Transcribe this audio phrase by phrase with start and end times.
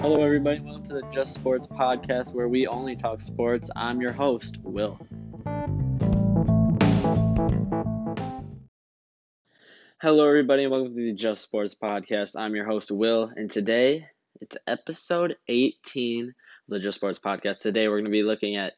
[0.00, 0.60] Hello, everybody.
[0.60, 3.68] Welcome to the Just Sports podcast where we only talk sports.
[3.74, 4.96] I'm your host, Will.
[10.00, 12.38] Hello, everybody, welcome to the Just Sports podcast.
[12.38, 14.06] I'm your host, Will, and today
[14.40, 16.34] it's episode 18 of
[16.68, 17.58] the Just Sports podcast.
[17.58, 18.74] Today, we're going to be looking at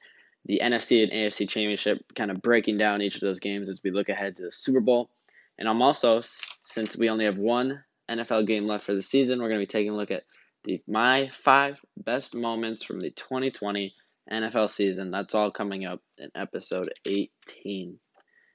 [0.47, 3.91] the NFC and AFC championship, kind of breaking down each of those games as we
[3.91, 5.11] look ahead to the Super Bowl.
[5.59, 6.23] And I'm also,
[6.65, 9.71] since we only have one NFL game left for the season, we're going to be
[9.71, 10.25] taking a look at
[10.65, 13.95] the my five best moments from the 2020
[14.31, 15.11] NFL season.
[15.11, 17.99] That's all coming up in episode 18.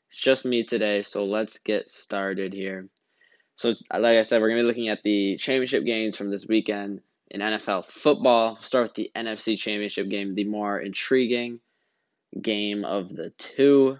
[0.09, 2.87] It's just me today, so let's get started here.
[3.55, 6.45] So, like I said, we're going to be looking at the championship games from this
[6.45, 8.57] weekend in NFL football.
[8.61, 11.59] Start with the NFC championship game, the more intriguing
[12.39, 13.97] game of the two.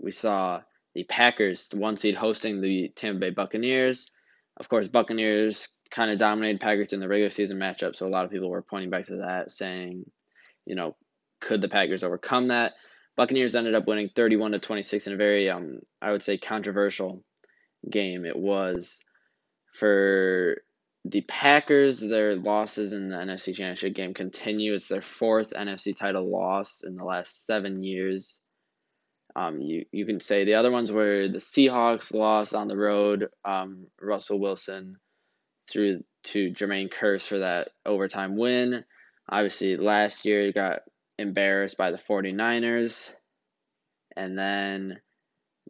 [0.00, 0.62] We saw
[0.94, 4.10] the Packers, the one seed, hosting the Tampa Bay Buccaneers.
[4.56, 8.24] Of course, Buccaneers kind of dominated Packers in the regular season matchup, so a lot
[8.24, 10.04] of people were pointing back to that, saying,
[10.64, 10.96] you know,
[11.40, 12.72] could the Packers overcome that?
[13.16, 17.22] Buccaneers ended up winning 31 to 26 in a very, um, I would say, controversial
[17.90, 18.26] game.
[18.26, 19.00] It was
[19.72, 20.58] for
[21.04, 24.74] the Packers, their losses in the NFC Championship game continue.
[24.74, 28.40] It's their fourth NFC title loss in the last seven years.
[29.34, 33.28] Um, you, you can say the other ones were the Seahawks lost on the road.
[33.44, 34.96] Um, Russell Wilson
[35.70, 38.84] threw to Jermaine Kearse for that overtime win.
[39.28, 40.80] Obviously, last year he got
[41.18, 43.14] embarrassed by the 49ers.
[44.16, 45.00] And then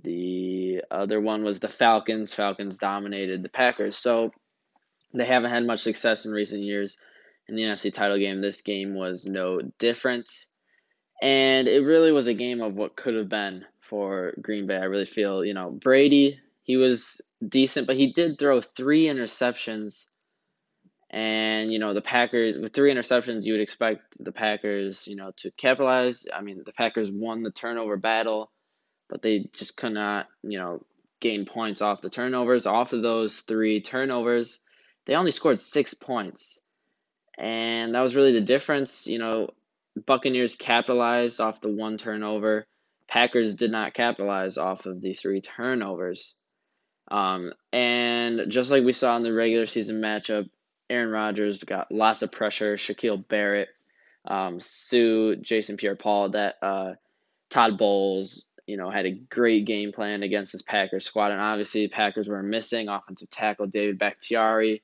[0.03, 2.33] the other one was the Falcons.
[2.33, 3.97] Falcons dominated the Packers.
[3.97, 4.31] So
[5.15, 6.99] they haven't had much success in recent years
[7.49, 8.41] in the NFC title game.
[8.41, 10.31] This game was no different.
[11.23, 14.77] And it really was a game of what could have been for Green Bay.
[14.77, 20.07] I really feel, you know, Brady, he was decent, but he did throw three interceptions.
[21.11, 25.33] And, you know, the Packers, with three interceptions, you would expect the Packers, you know,
[25.39, 26.27] to capitalize.
[26.35, 28.51] I mean, the Packers won the turnover battle,
[29.09, 30.85] but they just could not, you know,
[31.21, 32.67] gain points off the turnovers.
[32.67, 34.61] Off of those three turnovers,
[35.07, 36.61] they only scored six points.
[37.39, 39.07] And that was really the difference.
[39.07, 39.51] You know,
[40.07, 42.67] Buccaneers capitalized off the one turnover.
[43.09, 46.35] Packers did not capitalize off of the three turnovers.
[47.09, 50.49] Um, and just like we saw in the regular season matchup,
[50.89, 52.77] Aaron Rodgers got lots of pressure.
[52.77, 53.69] Shaquille Barrett,
[54.27, 56.93] um, Suh, Jason Pierre-Paul, that uh,
[57.51, 61.33] Todd Bowles, you know, had a great game plan against this Packers squad.
[61.33, 64.83] And obviously, Packers were missing offensive tackle David Bakhtiari.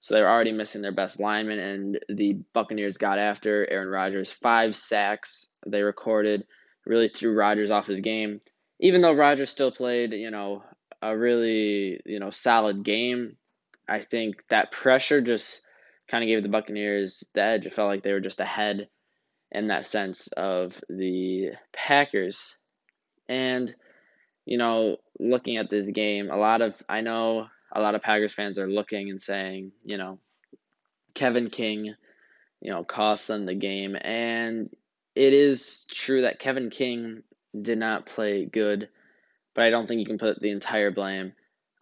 [0.00, 4.30] So they were already missing their best lineman, and the Buccaneers got after Aaron Rodgers.
[4.30, 6.46] Five sacks they recorded,
[6.86, 8.40] really threw Rodgers off his game.
[8.78, 10.62] Even though Rodgers still played, you know,
[11.02, 13.36] a really, you know, solid game,
[13.88, 15.62] I think that pressure just
[16.10, 17.66] kind of gave the Buccaneers the edge.
[17.66, 18.88] It felt like they were just ahead
[19.50, 22.56] in that sense of the Packers.
[23.28, 23.74] And,
[24.44, 28.34] you know, looking at this game, a lot of, I know a lot of Packers
[28.34, 30.18] fans are looking and saying, you know,
[31.14, 31.94] Kevin King,
[32.60, 33.96] you know, cost them the game.
[34.00, 34.70] And
[35.14, 37.22] it is true that Kevin King
[37.60, 38.88] did not play good,
[39.58, 41.32] but I don't think you can put the entire blame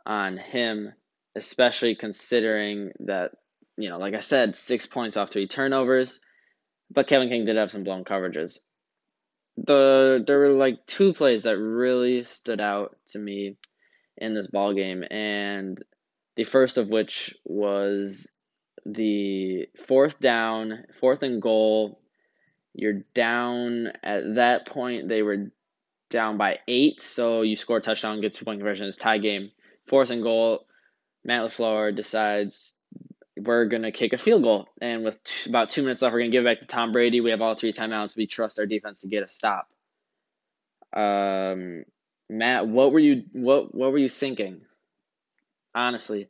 [0.06, 0.94] on him,
[1.34, 3.32] especially considering that,
[3.76, 6.22] you know, like I said, six points off three turnovers,
[6.90, 8.60] but Kevin King did have some blown coverages.
[9.58, 13.58] The there were like two plays that really stood out to me
[14.16, 15.78] in this ball game, and
[16.34, 18.32] the first of which was
[18.86, 22.00] the fourth down, fourth and goal.
[22.72, 25.10] You're down at that point.
[25.10, 25.50] They were
[26.08, 28.86] down by eight, so you score a touchdown, get two point conversion.
[28.86, 29.48] It's tie game.
[29.86, 30.66] Fourth and goal.
[31.24, 32.76] Matt LaFleur decides
[33.36, 36.30] we're gonna kick a field goal, and with t- about two minutes left, we're gonna
[36.30, 37.20] give it back to Tom Brady.
[37.20, 38.16] We have all three timeouts.
[38.16, 39.68] We trust our defense to get a stop.
[40.92, 41.84] Um,
[42.28, 44.62] Matt, what were you what what were you thinking?
[45.74, 46.28] Honestly,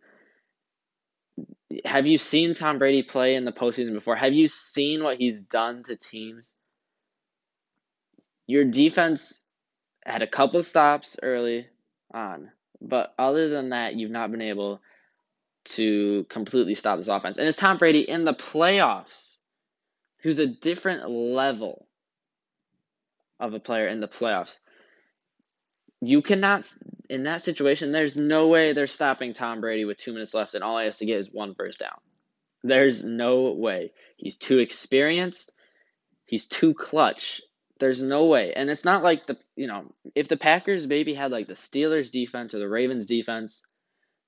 [1.84, 4.16] have you seen Tom Brady play in the postseason before?
[4.16, 6.54] Have you seen what he's done to teams?
[8.46, 9.42] Your defense
[10.12, 11.66] had a couple stops early
[12.12, 12.50] on,
[12.80, 14.80] but other than that, you've not been able
[15.64, 17.38] to completely stop this offense.
[17.38, 19.36] And it's Tom Brady in the playoffs,
[20.22, 21.86] who's a different level
[23.40, 24.58] of a player in the playoffs
[26.00, 26.64] you cannot
[27.08, 27.92] in that situation.
[27.92, 30.98] There's no way they're stopping Tom Brady with two minutes left, and all he has
[30.98, 31.98] to get is one first down.
[32.62, 33.92] There's no way.
[34.16, 35.52] He's too experienced.
[36.24, 37.40] He's too clutch.
[37.78, 38.52] There's no way.
[38.54, 42.10] And it's not like the you know if the Packers maybe had like the Steelers
[42.10, 43.66] defense or the Ravens defense,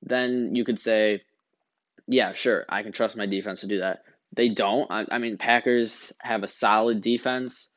[0.02, 1.22] then you could say,
[2.06, 4.02] yeah, sure, I can trust my defense to do that.
[4.34, 4.90] They don't.
[4.90, 7.70] I, I mean, Packers have a solid defense,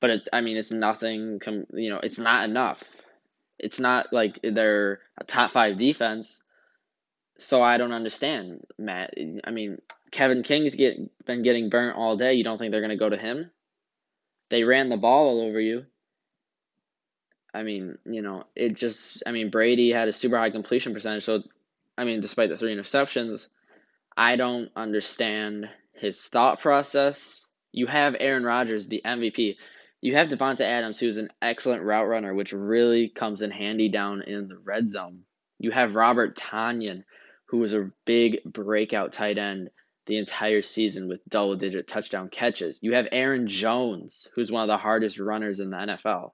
[0.00, 1.38] but it, I mean, it's nothing.
[1.40, 2.82] Com, you know, it's not enough.
[3.58, 6.42] It's not like they're a top five defense.
[7.38, 9.14] So I don't understand, Matt.
[9.44, 9.78] I mean,
[10.10, 10.96] Kevin King's get
[11.26, 12.34] been getting burnt all day.
[12.34, 13.50] You don't think they're gonna go to him?
[14.50, 15.86] They ran the ball all over you.
[17.54, 19.22] I mean, you know, it just.
[19.26, 21.24] I mean, Brady had a super high completion percentage.
[21.24, 21.42] So,
[21.96, 23.48] I mean, despite the three interceptions,
[24.16, 27.46] I don't understand his thought process.
[27.72, 29.56] You have Aaron Rodgers, the MVP.
[30.00, 34.22] You have Davante Adams, who's an excellent route runner, which really comes in handy down
[34.22, 35.24] in the red zone.
[35.58, 37.04] You have Robert Tonyan,
[37.46, 39.70] who was a big breakout tight end
[40.06, 42.78] the entire season with double digit touchdown catches.
[42.82, 46.32] You have Aaron Jones, who's one of the hardest runners in the NFL.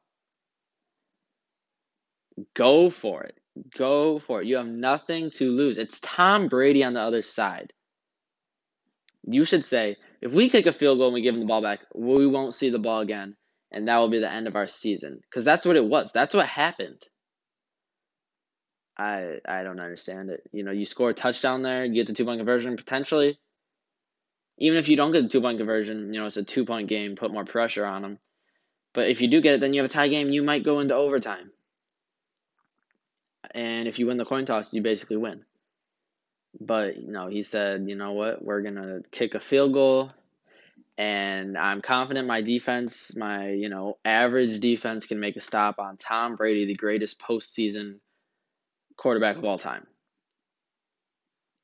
[2.54, 3.38] Go for it.
[3.76, 4.46] Go for it.
[4.46, 5.78] You have nothing to lose.
[5.78, 7.72] It's Tom Brady on the other side.
[9.24, 11.62] You should say, if we kick a field goal and we give him the ball
[11.62, 13.36] back, we won't see the ball again,
[13.72, 15.20] and that will be the end of our season.
[15.22, 16.12] Because that's what it was.
[16.12, 17.02] That's what happened.
[18.98, 20.42] I I don't understand it.
[20.52, 23.38] You know, you score a touchdown there, you get the two point conversion potentially.
[24.58, 26.88] Even if you don't get the two point conversion, you know, it's a two point
[26.88, 28.18] game, put more pressure on them.
[28.94, 30.80] But if you do get it, then you have a tie game, you might go
[30.80, 31.50] into overtime.
[33.54, 35.44] And if you win the coin toss, you basically win.
[36.58, 40.10] But you know, he said, you know what, we're gonna kick a field goal
[40.98, 45.98] and I'm confident my defense, my, you know, average defense can make a stop on
[45.98, 47.96] Tom Brady, the greatest postseason
[48.96, 49.86] quarterback of all time.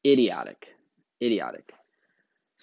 [0.07, 0.67] Idiotic.
[1.23, 1.73] Idiotic.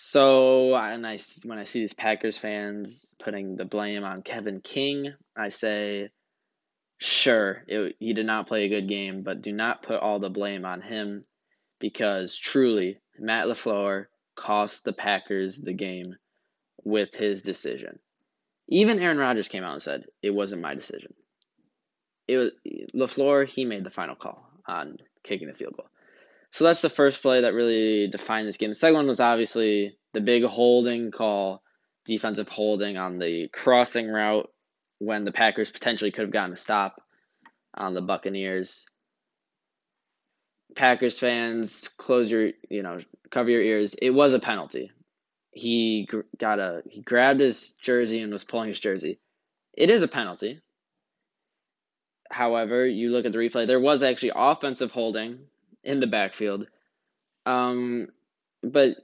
[0.01, 5.13] So, and I, when I see these Packers fans putting the blame on Kevin King,
[5.35, 6.09] I say,
[6.99, 10.29] sure, it, he did not play a good game, but do not put all the
[10.29, 11.25] blame on him
[11.81, 14.05] because truly, Matt LaFleur
[14.37, 16.15] cost the Packers the game
[16.85, 17.99] with his decision.
[18.69, 21.13] Even Aaron Rodgers came out and said, it wasn't my decision.
[22.25, 22.51] It was
[22.95, 25.89] LaFleur, he made the final call on kicking the field goal.
[26.51, 28.71] So that's the first play that really defined this game.
[28.71, 31.61] The second one was obviously the big holding call,
[32.05, 34.49] defensive holding on the crossing route
[34.97, 37.01] when the Packers potentially could have gotten a stop
[37.75, 38.85] on the Buccaneers.
[40.75, 42.99] Packers fans, close your, you know,
[43.31, 43.95] cover your ears.
[43.95, 44.91] It was a penalty.
[45.51, 46.07] He
[46.37, 49.19] got a he grabbed his jersey and was pulling his jersey.
[49.73, 50.61] It is a penalty.
[52.29, 55.39] However, you look at the replay, there was actually offensive holding
[55.83, 56.67] in the backfield.
[57.45, 58.07] Um,
[58.63, 58.95] but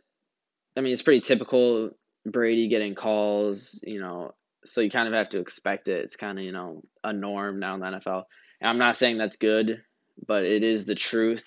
[0.78, 1.92] I mean, it's pretty typical
[2.26, 4.34] Brady getting calls, you know,
[4.66, 6.04] so you kind of have to expect it.
[6.04, 8.24] It's kind of, you know, a norm now in the NFL.
[8.60, 9.82] And I'm not saying that's good,
[10.28, 11.46] but it is the truth.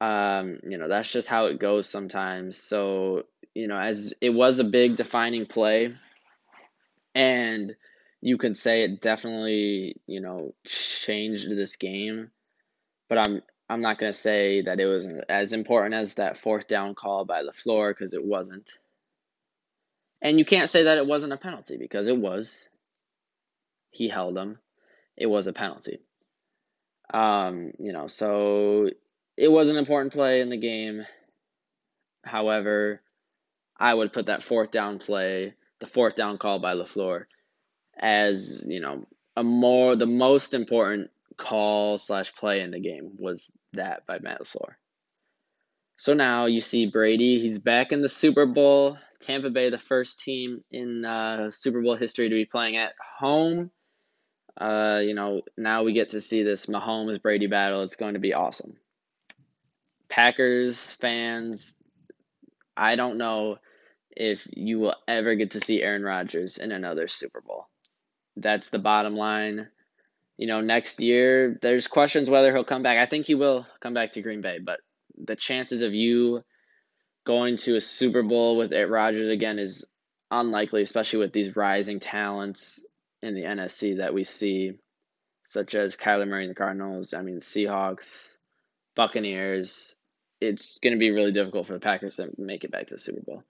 [0.00, 2.56] Um, you know, that's just how it goes sometimes.
[2.56, 3.24] So,
[3.54, 5.94] you know, as it was a big defining play,
[7.14, 7.74] and
[8.20, 12.30] you can say it definitely, you know, changed this game.
[13.08, 16.94] But I'm I'm not gonna say that it was as important as that fourth down
[16.94, 18.70] call by LaFleur because it wasn't.
[20.20, 22.68] And you can't say that it wasn't a penalty because it was.
[23.90, 24.58] He held him.
[25.16, 26.00] It was a penalty.
[27.12, 28.88] Um, you know, so
[29.36, 31.04] it was an important play in the game.
[32.24, 33.02] However,
[33.78, 37.26] I would put that fourth down play, the fourth down call by LaFleur,
[37.98, 39.06] as, you know,
[39.36, 44.40] a more the most important call slash play in the game was that by Matt
[44.40, 44.74] LaFleur.
[45.96, 48.98] So now you see Brady, he's back in the Super Bowl.
[49.20, 53.70] Tampa Bay, the first team in uh, Super Bowl history to be playing at home.
[54.60, 57.82] Uh, you know, now we get to see this Mahomes Brady battle.
[57.82, 58.76] It's going to be awesome.
[60.08, 61.76] Packers fans,
[62.76, 63.56] I don't know
[64.10, 67.68] if you will ever get to see Aaron Rodgers in another Super Bowl.
[68.36, 69.68] That's the bottom line.
[70.36, 72.98] You know, next year, there's questions whether he'll come back.
[72.98, 74.80] I think he will come back to Green Bay, but
[75.16, 76.42] the chances of you
[77.24, 79.84] going to a Super Bowl with Aaron Rodgers again is
[80.30, 82.84] unlikely, especially with these rising talents
[83.22, 84.72] in the NFC that we see,
[85.44, 87.14] such as Kyler Murray and the Cardinals.
[87.14, 88.36] I mean, Seahawks,
[88.96, 89.94] Buccaneers.
[90.40, 93.00] It's going to be really difficult for the Packers to make it back to the
[93.00, 93.44] Super Bowl.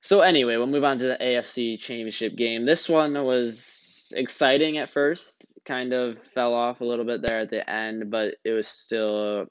[0.00, 2.64] So anyway, we'll move on to the AFC Championship game.
[2.64, 3.83] This one was
[4.14, 8.34] exciting at first, kind of fell off a little bit there at the end, but
[8.44, 9.46] it was still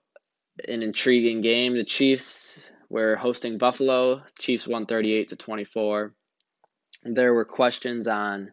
[0.67, 1.75] an intriguing game.
[1.75, 2.57] The Chiefs
[2.89, 4.23] were hosting Buffalo.
[4.39, 6.13] Chiefs won 38 to 24.
[7.03, 8.51] There were questions on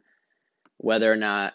[0.78, 1.54] whether or not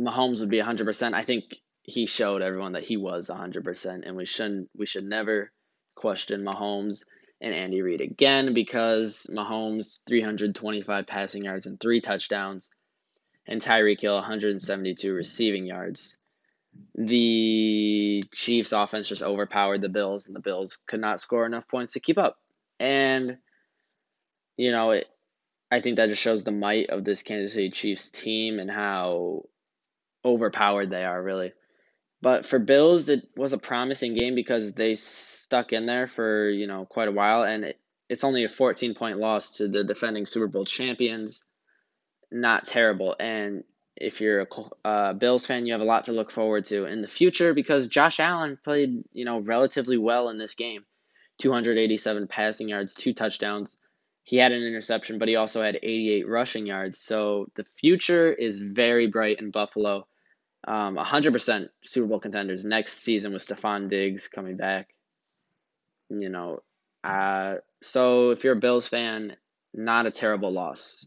[0.00, 1.14] Mahomes would be 100%.
[1.14, 1.44] I think
[1.82, 5.52] he showed everyone that he was 100% and we shouldn't we should never
[5.94, 7.02] question Mahomes
[7.40, 12.70] and Andy Reid again because Mahomes 325 passing yards and three touchdowns,
[13.46, 16.16] and Tyreek Hill 172 receiving yards.
[16.94, 21.94] The Chiefs' offense just overpowered the Bills, and the Bills could not score enough points
[21.94, 22.36] to keep up.
[22.78, 23.38] And
[24.56, 25.06] you know, it,
[25.70, 29.44] I think that just shows the might of this Kansas City Chiefs team and how
[30.24, 31.52] overpowered they are, really.
[32.22, 36.66] But for Bills, it was a promising game because they stuck in there for you
[36.66, 40.26] know quite a while, and it, it's only a 14 point loss to the defending
[40.26, 41.44] Super Bowl champions.
[42.30, 43.64] Not terrible, and
[43.96, 44.46] if you're a
[44.84, 47.86] uh, Bills fan, you have a lot to look forward to in the future because
[47.86, 50.84] Josh Allen played you know relatively well in this game,
[51.38, 53.76] 287 passing yards, two touchdowns.
[54.24, 56.98] He had an interception, but he also had 88 rushing yards.
[56.98, 60.08] So the future is very bright in Buffalo
[60.66, 64.88] um, 100% Super Bowl contenders next season with Stefon Diggs coming back.
[66.08, 66.62] You know,
[67.04, 69.36] uh, so if you're a Bills fan,
[69.74, 71.06] not a terrible loss.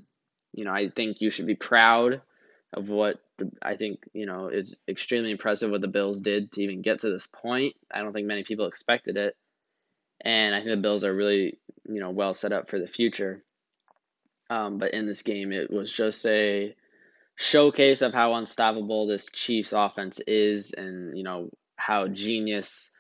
[0.53, 2.21] You know, I think you should be proud
[2.73, 6.61] of what the, I think, you know, is extremely impressive what the Bills did to
[6.61, 7.75] even get to this point.
[7.93, 9.35] I don't think many people expected it.
[10.21, 13.43] And I think the Bills are really, you know, well set up for the future.
[14.49, 16.75] Um, but in this game, it was just a
[17.35, 22.91] showcase of how unstoppable this Chiefs offense is and, you know, how genius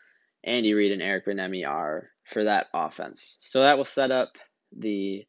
[0.43, 3.37] Andy Reid and Eric Bieniemy are for that offense.
[3.41, 4.29] So that will set up
[4.75, 5.25] the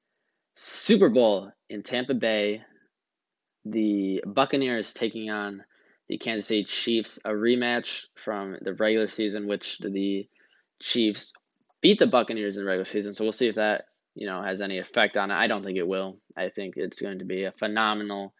[0.62, 2.62] Super Bowl in Tampa Bay.
[3.64, 5.64] The Buccaneers taking on
[6.06, 10.28] the Kansas City Chiefs, a rematch from the regular season, which the
[10.82, 11.32] Chiefs
[11.80, 13.14] beat the Buccaneers in the regular season.
[13.14, 15.34] So we'll see if that, you know, has any effect on it.
[15.34, 16.18] I don't think it will.
[16.36, 18.34] I think it's going to be a phenomenal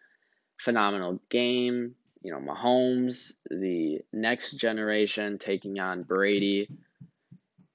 [0.59, 1.95] phenomenal game.
[2.21, 6.69] You know, Mahomes, the next generation taking on Brady.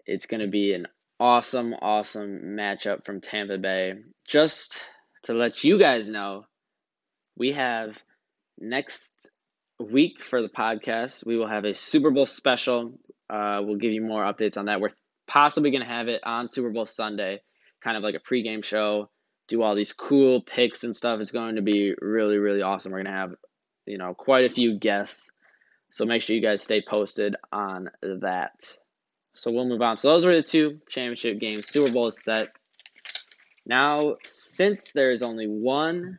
[0.05, 0.87] It's going to be an
[1.19, 3.95] awesome, awesome matchup from Tampa Bay.
[4.27, 4.81] Just
[5.25, 6.45] to let you guys know,
[7.37, 7.99] we have
[8.59, 9.31] next
[9.79, 12.99] week for the podcast, we will have a Super Bowl special.
[13.29, 14.81] Uh, we'll give you more updates on that.
[14.81, 14.95] We're
[15.27, 17.41] possibly going to have it on Super Bowl Sunday,
[17.83, 19.11] kind of like a pregame show
[19.49, 21.21] do all these cool picks and stuff.
[21.21, 22.93] It's going to be really, really awesome.
[22.93, 23.35] We're going to have,
[23.87, 25.31] you know, quite a few guests.
[25.91, 28.77] So make sure you guys stay posted on that.
[29.35, 29.97] So we'll move on.
[29.97, 31.69] So those were the two championship games.
[31.69, 32.49] Super Bowl is set.
[33.67, 36.19] Now, since there's only one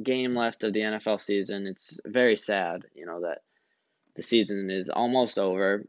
[0.00, 3.38] game left of the NFL season, it's very sad, you know, that
[4.14, 5.86] the season is almost over.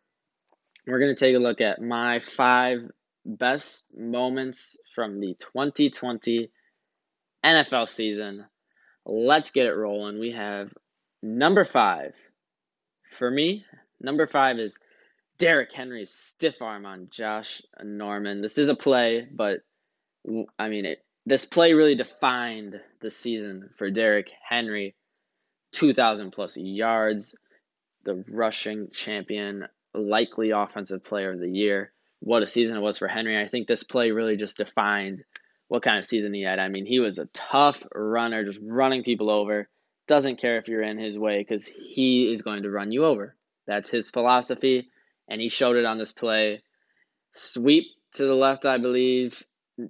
[0.87, 2.89] We're going to take a look at my five
[3.25, 6.49] best moments from the 2020
[7.43, 8.45] NFL season.
[9.05, 10.19] Let's get it rolling.
[10.19, 10.71] We have
[11.21, 12.13] number five.
[13.17, 13.65] For me,
[13.99, 14.77] number five is
[15.37, 18.41] Derrick Henry's stiff arm on Josh Norman.
[18.41, 19.59] This is a play, but
[20.57, 24.95] I mean, it, this play really defined the season for Derrick Henry.
[25.73, 27.35] 2,000 plus yards,
[28.03, 31.91] the rushing champion, likely offensive player of the year.
[32.19, 33.41] What a season it was for Henry.
[33.41, 35.23] I think this play really just defined
[35.67, 36.59] what kind of season he had.
[36.59, 39.67] I mean, he was a tough runner, just running people over.
[40.07, 43.35] Doesn't care if you're in his way because he is going to run you over.
[43.65, 44.89] That's his philosophy,
[45.27, 46.61] and he showed it on this play.
[47.33, 49.41] Sweep to the left, I believe.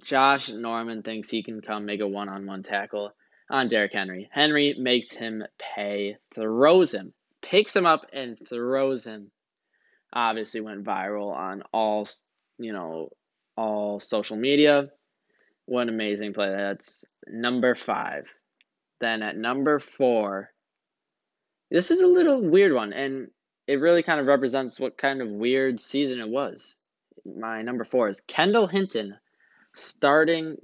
[0.02, 3.12] Josh Norman thinks he can come make a one on one tackle
[3.50, 4.30] on Derrick Henry.
[4.32, 7.12] Henry makes him pay, throws him,
[7.42, 9.30] picks him up, and throws him.
[10.12, 12.08] Obviously, went viral on all,
[12.58, 13.10] you know,
[13.56, 14.88] all social media.
[15.66, 16.50] What an amazing play.
[16.50, 18.26] That's number five.
[19.00, 20.50] Then at number four,
[21.70, 23.28] this is a little weird one, and
[23.66, 26.78] it really kind of represents what kind of weird season it was.
[27.26, 29.18] My number four is Kendall Hinton
[29.74, 30.56] starting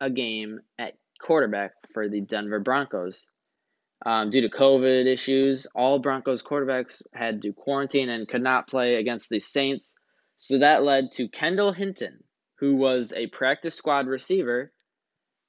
[0.00, 3.26] a game at quarterback for the Denver Broncos.
[4.04, 8.96] Um, due to COVID issues, all Broncos quarterbacks had to quarantine and could not play
[8.96, 9.94] against the Saints.
[10.38, 12.24] So that led to Kendall Hinton
[12.62, 14.72] who was a practice squad receiver,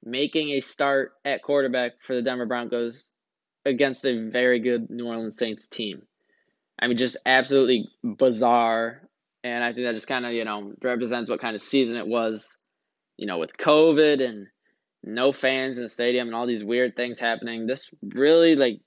[0.02, 3.08] making a start at quarterback for the Denver Broncos
[3.64, 6.02] against a very good New Orleans Saints team.
[6.76, 9.08] I mean, just absolutely bizarre.
[9.44, 12.08] And I think that just kind of, you know, represents what kind of season it
[12.08, 12.56] was,
[13.16, 14.46] you know, with COVID and
[15.02, 17.66] no fans in the stadium and all these weird things happening.
[17.66, 18.80] This really, like,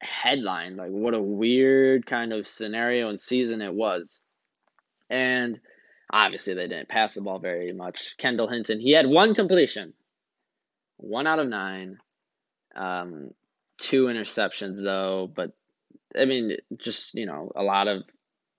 [0.00, 4.20] headline, like, what a weird kind of scenario and season it was.
[5.10, 5.60] And
[6.10, 8.16] Obviously, they didn't pass the ball very much.
[8.16, 9.92] Kendall Hinton, he had one completion,
[10.96, 11.98] one out of nine,
[12.74, 13.30] um,
[13.78, 15.30] two interceptions though.
[15.34, 15.52] But
[16.18, 18.04] I mean, just you know, a lot of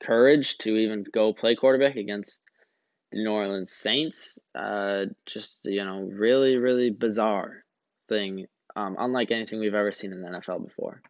[0.04, 2.44] courage to even go play quarterback against
[3.12, 4.40] New Orleans Saints.
[4.54, 7.64] Uh, just you know, really, really bizarre
[8.08, 11.02] thing, um, unlike anything we've ever seen in the NFL before.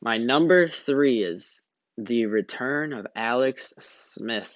[0.00, 1.60] My number three is
[1.96, 4.52] the return of Alex Smith.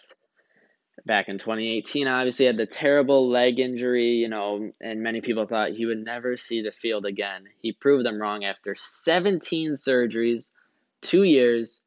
[1.04, 5.72] Back in 2018, obviously had the terrible leg injury, you know, and many people thought
[5.72, 7.44] he would never see the field again.
[7.60, 10.50] He proved them wrong after 17 surgeries,
[11.02, 11.80] two years.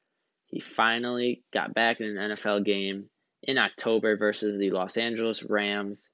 [0.45, 3.09] He finally got back in an NFL game
[3.43, 6.09] in October versus the Los Angeles Rams.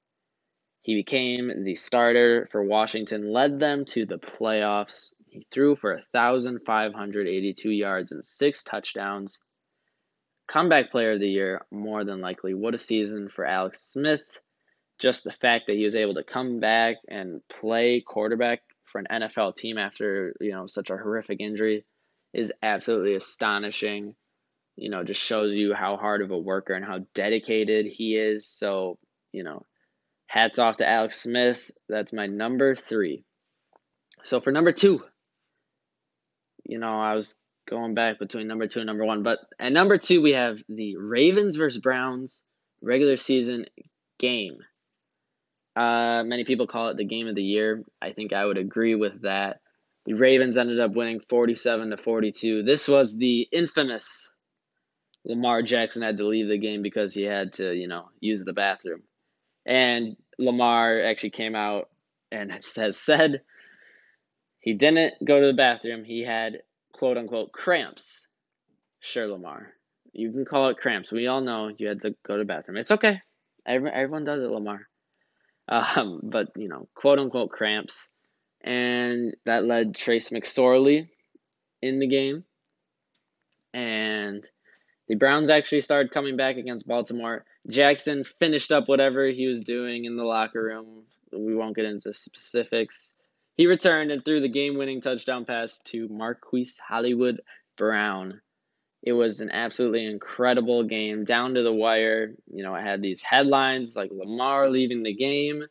[0.82, 5.10] He became the starter for Washington, led them to the playoffs.
[5.26, 9.40] He threw for 1,582 yards and six touchdowns.
[10.46, 12.54] Comeback player of the year, more than likely.
[12.54, 14.22] What a season for Alex Smith.
[14.98, 19.08] Just the fact that he was able to come back and play quarterback for an
[19.10, 21.84] NFL team after, you know, such a horrific injury
[22.32, 24.14] is absolutely astonishing
[24.76, 28.46] you know, just shows you how hard of a worker and how dedicated he is.
[28.46, 28.98] So,
[29.32, 29.64] you know,
[30.26, 31.70] hats off to Alex Smith.
[31.88, 33.24] That's my number three.
[34.22, 35.02] So for number two,
[36.64, 37.36] you know, I was
[37.68, 40.96] going back between number two and number one, but at number two we have the
[40.96, 42.42] Ravens versus Browns
[42.82, 43.66] regular season
[44.18, 44.58] game.
[45.74, 47.82] Uh, many people call it the game of the year.
[48.00, 49.60] I think I would agree with that.
[50.06, 52.62] The Ravens ended up winning 47 to 42.
[52.62, 54.30] This was the infamous
[55.26, 58.52] Lamar Jackson had to leave the game because he had to, you know, use the
[58.52, 59.02] bathroom.
[59.66, 61.88] And Lamar actually came out
[62.30, 63.42] and has said
[64.60, 66.04] he didn't go to the bathroom.
[66.04, 68.26] He had quote unquote cramps.
[69.00, 69.72] Sure, Lamar.
[70.12, 71.10] You can call it cramps.
[71.10, 72.78] We all know you had to go to the bathroom.
[72.78, 73.20] It's okay.
[73.66, 74.86] Every, everyone does it, Lamar.
[75.68, 78.08] Um, but, you know, quote unquote cramps.
[78.62, 81.08] And that led Trace McSorley
[81.82, 82.44] in the game.
[83.74, 84.44] And
[85.08, 87.44] the Browns actually started coming back against Baltimore.
[87.68, 91.04] Jackson finished up whatever he was doing in the locker room.
[91.32, 93.14] We won't get into specifics.
[93.54, 97.40] He returned and threw the game winning touchdown pass to Marquise Hollywood
[97.76, 98.40] Brown.
[99.02, 102.34] It was an absolutely incredible game, down to the wire.
[102.52, 105.64] You know, it had these headlines like Lamar leaving the game,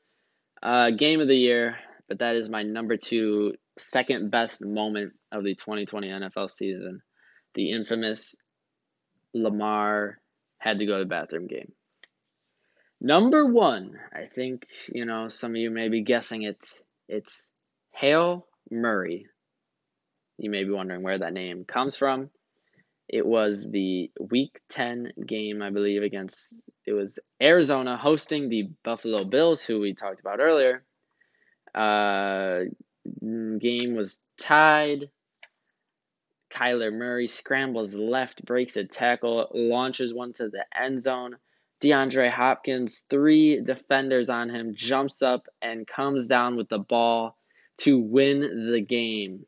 [0.63, 5.43] uh, game of the year, but that is my number two, second best moment of
[5.43, 7.01] the 2020 NFL season.
[7.55, 8.35] The infamous
[9.35, 10.19] Lamar
[10.57, 11.71] had to go to the bathroom game.
[13.01, 16.65] Number one, I think, you know, some of you may be guessing it.
[17.07, 17.51] It's
[17.91, 19.27] Hail Murray.
[20.37, 22.29] You may be wondering where that name comes from.
[23.07, 29.25] It was the week 10 game, I believe, against it was Arizona hosting the Buffalo
[29.25, 30.83] Bills, who we talked about earlier.
[31.75, 32.61] Uh,
[33.21, 35.09] game was tied
[36.55, 41.35] Kyler Murray scrambles left, breaks a tackle, launches one to the end zone.
[41.81, 47.37] DeAndre Hopkins, three defenders on him, jumps up and comes down with the ball
[47.79, 49.45] to win the game.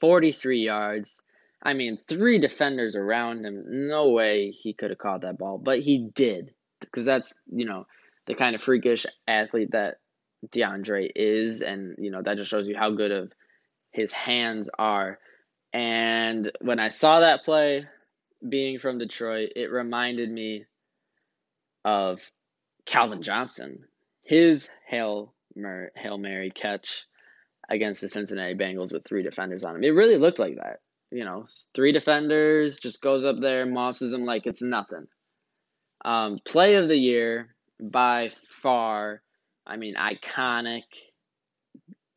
[0.00, 1.22] 43 yards.
[1.62, 3.62] I mean, three defenders around him.
[3.88, 6.52] No way he could have caught that ball, but he did.
[6.80, 7.86] Because that's, you know,
[8.26, 10.00] the kind of freakish athlete that
[10.48, 11.62] DeAndre is.
[11.62, 13.32] And, you know, that just shows you how good of
[13.92, 15.20] his hands are.
[15.72, 17.86] And when I saw that play,
[18.46, 20.66] being from Detroit, it reminded me
[21.84, 22.30] of
[22.86, 23.84] Calvin Johnson,
[24.22, 27.04] his Hail, Mer- Hail Mary catch
[27.68, 29.84] against the Cincinnati Bengals with three defenders on him.
[29.84, 30.80] It really looked like that.
[31.10, 35.06] You know, three defenders, just goes up there, mosses him like it's nothing.
[36.04, 38.30] Um, play of the year by
[38.60, 39.22] far.
[39.66, 40.84] I mean, iconic.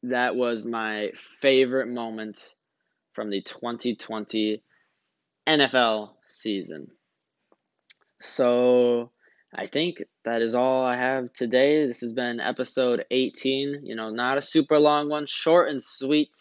[0.04, 2.55] That was my favorite moment
[3.16, 4.62] from the 2020
[5.48, 6.88] NFL season.
[8.22, 9.12] So
[9.54, 11.88] I think that is all I have today.
[11.88, 13.82] This has been episode 18.
[13.84, 16.36] You know, not a super long one, short and sweet.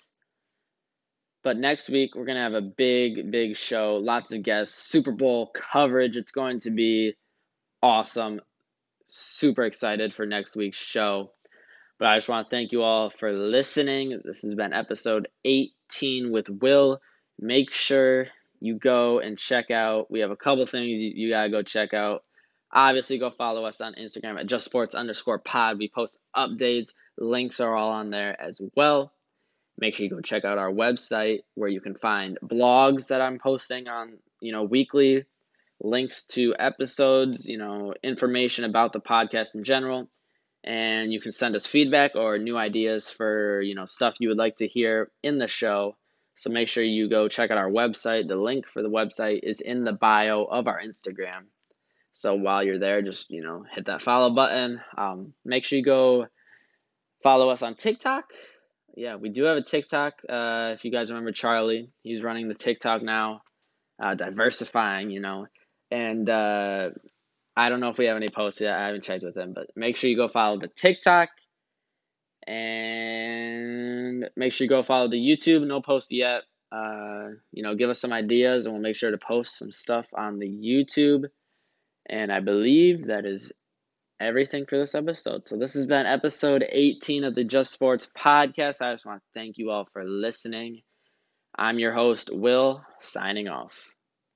[1.45, 3.97] But next week, we're going to have a big, big show.
[4.03, 6.17] Lots of guests, Super Bowl coverage.
[6.17, 7.13] It's going to be
[7.83, 8.41] awesome.
[9.07, 11.34] Super excited for next week's show.
[11.99, 14.21] But I just want to thank you all for listening.
[14.25, 17.01] This has been episode 18 with Will.
[17.39, 18.27] Make sure
[18.61, 20.11] you go and check out.
[20.11, 22.25] We have a couple things you, you got to go check out.
[22.73, 25.79] Obviously, go follow us on Instagram at just sports underscore pod.
[25.79, 26.89] We post updates.
[27.17, 29.13] Links are all on there as well.
[29.79, 33.39] Make sure you go check out our website where you can find blogs that I'm
[33.39, 35.27] posting on, you know, weekly,
[35.81, 40.09] links to episodes, you know, information about the podcast in general
[40.65, 44.39] and you can send us feedback or new ideas for you know stuff you would
[44.39, 45.97] like to hear in the show
[46.37, 49.61] so make sure you go check out our website the link for the website is
[49.61, 51.45] in the bio of our instagram
[52.15, 54.81] So while you're there, just you know hit that follow button.
[54.97, 56.27] Um, make sure you go
[57.23, 58.25] follow us on TikTok.
[58.97, 60.15] Yeah, we do have a TikTok.
[60.29, 63.43] Uh, if you guys remember Charlie, he's running the TikTok now,
[64.03, 65.47] uh, diversifying, you know.
[65.91, 66.91] And uh,
[67.57, 68.77] I don't know if we have any posts yet.
[68.77, 71.29] I haven't checked with him, but make sure you go follow the TikTok
[72.47, 75.67] and make sure you go follow the YouTube.
[75.67, 76.43] No post yet.
[76.73, 80.09] Uh, you know, give us some ideas, and we'll make sure to post some stuff
[80.17, 81.25] on the YouTube.
[82.09, 83.53] And I believe that is
[84.21, 85.47] everything for this episode.
[85.47, 88.83] So this has been episode 18 of the Just Sports podcast.
[88.83, 90.83] I just want to thank you all for listening.
[91.57, 93.94] I'm your host, Will, signing off.